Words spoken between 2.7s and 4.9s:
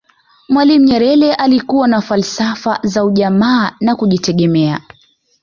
za ujamaa na kujitegemea